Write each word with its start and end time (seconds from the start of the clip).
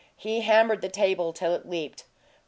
He 0.17 0.41
hammered 0.41 0.81
the 0.81 0.89
table 0.89 1.31
till 1.31 1.53
it 1.53 1.69
leaped. 1.69 2.05